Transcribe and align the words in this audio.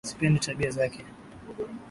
Sipendi 0.07 0.39
tabia 0.39 0.69
zake 0.69 1.05